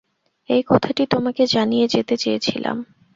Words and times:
এই 0.49 0.63
কথাটি 0.67 1.03
তোমাকে 1.05 1.43
জানিয়ে 1.45 1.85
যেতে 1.87 2.15
চেয়েছিলাম। 2.17 2.77